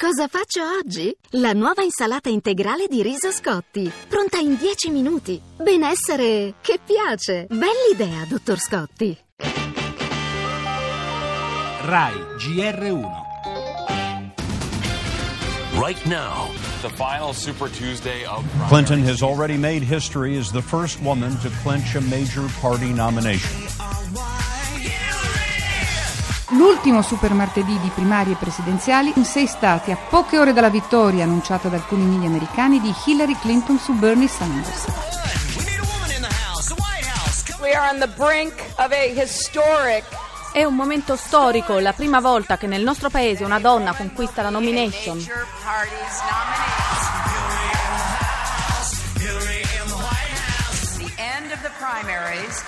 Cosa 0.00 0.28
faccio 0.28 0.62
oggi? 0.82 1.14
La 1.32 1.52
nuova 1.52 1.82
insalata 1.82 2.30
integrale 2.30 2.86
di 2.88 3.02
riso 3.02 3.30
Scotti, 3.30 3.92
pronta 4.08 4.38
in 4.38 4.56
10 4.56 4.88
minuti. 4.88 5.38
Benessere 5.58 6.54
che 6.62 6.80
piace. 6.82 7.44
Bell'idea, 7.50 8.24
dottor 8.26 8.58
Scotti. 8.58 9.14
RAI 11.82 12.14
GR1 12.38 13.28
Right 15.78 16.02
now, 16.06 16.48
The 16.80 16.88
final 16.88 17.34
Super 17.34 17.68
Tuesday 17.68 18.24
of 18.24 18.42
Clinton 18.68 19.02
has 19.04 19.22
already 19.22 19.58
made 19.58 19.82
history 19.82 20.38
as 20.38 20.50
the 20.50 20.62
first 20.62 20.98
woman 21.02 21.36
to 21.40 21.50
clinch 21.62 21.94
a 21.94 22.00
major 22.00 22.48
party 22.62 22.90
nomination. 22.90 23.79
L'ultimo 26.50 27.00
super 27.02 27.32
martedì 27.32 27.78
di 27.78 27.90
primarie 27.94 28.34
presidenziali 28.34 29.12
in 29.14 29.24
sei 29.24 29.46
stati 29.46 29.92
a 29.92 29.96
poche 29.96 30.36
ore 30.36 30.52
dalla 30.52 30.68
vittoria 30.68 31.22
annunciata 31.22 31.68
da 31.68 31.76
alcuni 31.76 32.02
media 32.02 32.28
americani 32.28 32.80
di 32.80 32.92
Hillary 33.04 33.38
Clinton 33.38 33.78
su 33.78 33.92
Bernie 33.92 34.26
Sanders. 34.26 34.86
We 37.60 37.72
are 37.72 37.92
on 37.92 38.00
the 38.00 38.08
brink 38.16 38.54
of 38.76 38.90
a 38.90 39.20
historic 39.20 40.04
È 40.52 40.64
un 40.64 40.74
momento 40.74 41.14
storico, 41.14 41.78
la 41.78 41.92
prima 41.92 42.18
volta 42.18 42.56
che 42.56 42.66
nel 42.66 42.82
nostro 42.82 43.10
paese 43.10 43.44
una 43.44 43.60
donna 43.60 43.92
conquista 43.94 44.42
la 44.42 44.50
nomination. 44.50 45.24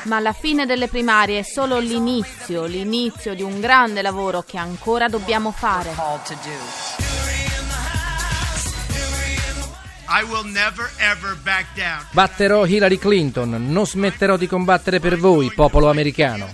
Ma 0.05 0.21
la 0.21 0.33
fine 0.33 0.67
delle 0.67 0.89
primarie 0.89 1.41
è 1.41 1.43
solo 1.43 1.79
l'inizio, 1.79 2.65
l'inizio 2.65 3.35
di 3.35 3.43
un 3.43 3.61
grande 3.61 4.03
lavoro 4.03 4.43
che 4.43 4.59
ancora 4.59 5.09
dobbiamo 5.09 5.53
fare. 5.53 5.93
Called 5.95 6.23
to 6.23 6.35
do. 6.43 7.01
I 10.15 10.23
will 10.25 10.45
never 10.45 10.91
ever 10.99 11.37
back 11.43 11.67
down. 11.75 12.05
Batterò 12.11 12.67
Hillary 12.67 12.99
Clinton, 12.99 13.67
non 13.71 13.87
smetterò 13.87 14.37
di 14.37 14.47
combattere 14.47 15.01
per 15.01 15.17
voi, 15.17 15.51
popolo 15.55 15.89
americano. 15.89 16.51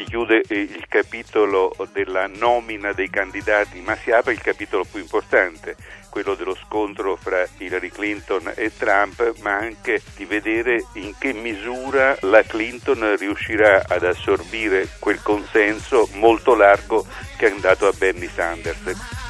Si 0.00 0.06
chiude 0.06 0.40
eh, 0.48 0.60
il 0.60 0.86
capitolo 0.88 1.76
della 1.92 2.26
nomina 2.26 2.94
dei 2.94 3.10
candidati, 3.10 3.80
ma 3.80 3.94
si 3.96 4.10
apre 4.10 4.32
il 4.32 4.40
capitolo 4.40 4.82
più 4.90 4.98
importante, 4.98 5.76
quello 6.08 6.34
dello 6.34 6.54
scontro 6.54 7.16
fra 7.16 7.46
Hillary 7.58 7.90
Clinton 7.90 8.50
e 8.54 8.74
Trump, 8.74 9.34
ma 9.42 9.56
anche 9.56 10.00
di 10.16 10.24
vedere 10.24 10.86
in 10.94 11.12
che 11.18 11.34
misura 11.34 12.16
la 12.22 12.42
Clinton 12.42 13.14
riuscirà 13.18 13.84
ad 13.86 14.02
assorbire 14.04 14.88
quel 14.98 15.20
consenso 15.22 16.08
molto 16.14 16.54
largo 16.54 17.04
che 17.36 17.48
è 17.48 17.50
andato 17.50 17.86
a 17.86 17.92
Bernie 17.92 18.30
Sanders. 18.30 19.28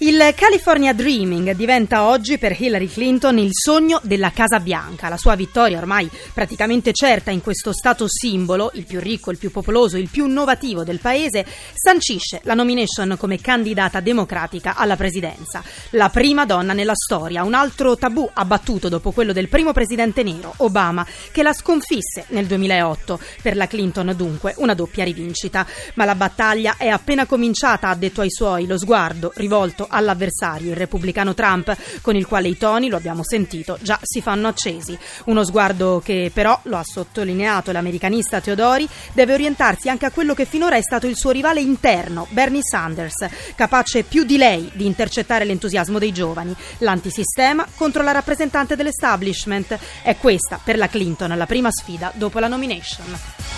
Il 0.00 0.32
California 0.36 0.92
Dreaming 0.92 1.56
diventa 1.56 2.04
oggi 2.04 2.38
per 2.38 2.54
Hillary 2.56 2.86
Clinton 2.86 3.36
il 3.38 3.50
sogno 3.50 3.98
della 4.04 4.30
Casa 4.30 4.60
Bianca. 4.60 5.08
La 5.08 5.16
sua 5.16 5.34
vittoria 5.34 5.78
ormai 5.78 6.08
praticamente 6.32 6.92
certa 6.92 7.32
in 7.32 7.40
questo 7.40 7.72
stato 7.72 8.06
simbolo, 8.08 8.70
il 8.74 8.86
più 8.86 9.00
ricco, 9.00 9.32
il 9.32 9.38
più 9.38 9.50
popoloso, 9.50 9.96
il 9.96 10.08
più 10.08 10.26
innovativo 10.26 10.84
del 10.84 11.00
paese, 11.00 11.44
sancisce 11.74 12.42
la 12.44 12.54
nomination 12.54 13.16
come 13.18 13.40
candidata 13.40 13.98
democratica 13.98 14.76
alla 14.76 14.94
presidenza. 14.94 15.64
La 15.90 16.10
prima 16.10 16.46
donna 16.46 16.74
nella 16.74 16.94
storia, 16.94 17.42
un 17.42 17.54
altro 17.54 17.96
tabù 17.96 18.30
abbattuto 18.32 18.88
dopo 18.88 19.10
quello 19.10 19.32
del 19.32 19.48
primo 19.48 19.72
presidente 19.72 20.22
nero, 20.22 20.54
Obama, 20.58 21.04
che 21.32 21.42
la 21.42 21.52
sconfisse 21.52 22.26
nel 22.28 22.46
2008. 22.46 23.18
Per 23.42 23.56
la 23.56 23.66
Clinton 23.66 24.14
dunque 24.16 24.54
una 24.58 24.74
doppia 24.74 25.02
rivincita. 25.02 25.66
Ma 25.94 26.04
la 26.04 26.14
battaglia 26.14 26.76
è 26.76 26.86
appena 26.86 27.26
cominciata, 27.26 27.88
ha 27.88 27.96
detto 27.96 28.20
ai 28.20 28.30
suoi, 28.30 28.68
lo 28.68 28.78
sguardo 28.78 29.32
rivolto 29.34 29.86
all'avversario, 29.88 30.70
il 30.70 30.76
repubblicano 30.76 31.34
Trump, 31.34 31.76
con 32.00 32.16
il 32.16 32.26
quale 32.26 32.48
i 32.48 32.56
toni, 32.56 32.88
lo 32.88 32.96
abbiamo 32.96 33.22
sentito, 33.24 33.78
già 33.80 33.98
si 34.02 34.20
fanno 34.20 34.48
accesi. 34.48 34.96
Uno 35.26 35.44
sguardo 35.44 36.00
che 36.04 36.30
però, 36.32 36.58
lo 36.64 36.76
ha 36.76 36.84
sottolineato 36.84 37.72
l'americanista 37.72 38.40
Teodori, 38.40 38.88
deve 39.12 39.34
orientarsi 39.34 39.88
anche 39.88 40.06
a 40.06 40.10
quello 40.10 40.34
che 40.34 40.44
finora 40.44 40.76
è 40.76 40.82
stato 40.82 41.06
il 41.06 41.16
suo 41.16 41.30
rivale 41.30 41.60
interno, 41.60 42.26
Bernie 42.30 42.62
Sanders, 42.62 43.26
capace 43.54 44.02
più 44.02 44.24
di 44.24 44.36
lei 44.36 44.70
di 44.74 44.86
intercettare 44.86 45.44
l'entusiasmo 45.44 45.98
dei 45.98 46.12
giovani. 46.12 46.54
L'antisistema 46.78 47.66
contro 47.74 48.02
la 48.02 48.12
rappresentante 48.12 48.76
dell'establishment. 48.76 49.78
È 50.02 50.16
questa, 50.16 50.60
per 50.62 50.76
la 50.76 50.88
Clinton, 50.88 51.36
la 51.36 51.46
prima 51.46 51.70
sfida 51.70 52.12
dopo 52.14 52.38
la 52.38 52.48
nomination. 52.48 53.57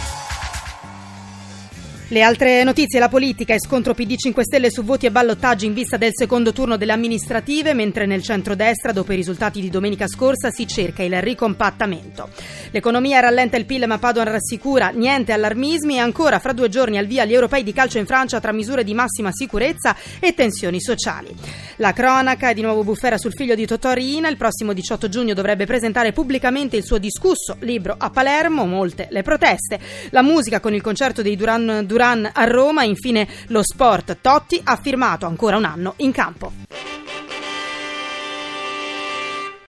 Le 2.12 2.22
altre 2.22 2.64
notizie, 2.64 2.98
la 2.98 3.08
politica 3.08 3.54
e 3.54 3.60
scontro 3.60 3.94
PD 3.94 4.16
5 4.16 4.42
Stelle 4.42 4.68
su 4.72 4.82
voti 4.82 5.06
e 5.06 5.12
ballottaggi 5.12 5.66
in 5.66 5.72
vista 5.72 5.96
del 5.96 6.10
secondo 6.12 6.52
turno 6.52 6.76
delle 6.76 6.90
amministrative, 6.90 7.72
mentre 7.72 8.04
nel 8.04 8.20
centrodestra, 8.20 8.90
dopo 8.90 9.12
i 9.12 9.16
risultati 9.16 9.60
di 9.60 9.70
domenica 9.70 10.08
scorsa, 10.08 10.50
si 10.50 10.66
cerca 10.66 11.04
il 11.04 11.22
ricompattamento. 11.22 12.30
L'economia 12.72 13.20
rallenta 13.20 13.56
il 13.56 13.64
PIL, 13.64 13.86
ma 13.86 13.98
Padoan 13.98 14.28
rassicura 14.28 14.88
niente 14.88 15.30
allarmismi 15.30 15.94
e 15.94 15.98
ancora 16.00 16.40
fra 16.40 16.52
due 16.52 16.68
giorni 16.68 16.98
al 16.98 17.06
via 17.06 17.24
gli 17.24 17.32
europei 17.32 17.62
di 17.62 17.72
calcio 17.72 17.98
in 17.98 18.06
Francia 18.06 18.40
tra 18.40 18.50
misure 18.50 18.82
di 18.82 18.92
massima 18.92 19.30
sicurezza 19.30 19.94
e 20.18 20.34
tensioni 20.34 20.80
sociali. 20.80 21.32
La 21.76 21.92
cronaca 21.92 22.48
è 22.48 22.54
di 22.54 22.62
nuovo 22.62 22.82
bufera 22.82 23.18
sul 23.18 23.34
figlio 23.34 23.54
di 23.54 23.66
Totò 23.66 23.92
Riina, 23.92 24.28
il 24.28 24.36
prossimo 24.36 24.72
18 24.72 25.08
giugno 25.08 25.32
dovrebbe 25.32 25.64
presentare 25.64 26.10
pubblicamente 26.10 26.76
il 26.76 26.82
suo 26.82 26.98
discusso 26.98 27.56
libro 27.60 27.94
a 27.96 28.10
Palermo, 28.10 28.66
molte 28.66 29.06
le 29.10 29.22
proteste, 29.22 29.78
la 30.10 30.22
musica 30.22 30.58
con 30.58 30.74
il 30.74 30.82
concerto 30.82 31.22
dei 31.22 31.36
Duran 31.36 31.84
Duran 31.86 31.99
a 32.00 32.44
Roma 32.44 32.84
infine 32.84 33.28
lo 33.48 33.62
sport. 33.62 34.18
Totti 34.20 34.60
ha 34.64 34.76
firmato 34.76 35.26
ancora 35.26 35.56
un 35.56 35.64
anno 35.64 35.94
in 35.98 36.12
campo. 36.12 36.89